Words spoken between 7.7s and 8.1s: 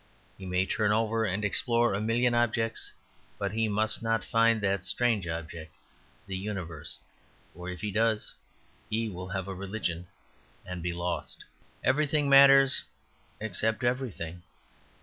he